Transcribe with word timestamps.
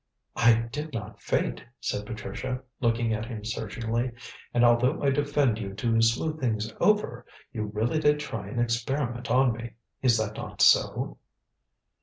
"I 0.35 0.53
did 0.55 0.93
not 0.95 1.21
faint," 1.21 1.63
said 1.79 2.07
Patricia, 2.07 2.63
looking 2.79 3.13
at 3.13 3.25
him 3.27 3.45
searchingly. 3.45 4.13
"And 4.51 4.65
although 4.65 4.99
I 5.03 5.11
defended 5.11 5.59
you 5.63 5.73
to 5.75 6.01
smooth 6.01 6.39
things 6.39 6.73
over, 6.79 7.23
you 7.53 7.65
really 7.65 7.99
did 7.99 8.19
try 8.19 8.47
and 8.47 8.59
experiment 8.59 9.29
on 9.29 9.53
me. 9.53 9.73
Is 10.01 10.17
that 10.17 10.35
not 10.37 10.59
so?" 10.59 11.19